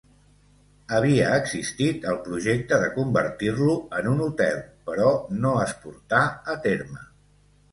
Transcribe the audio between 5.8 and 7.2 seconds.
portà a terme.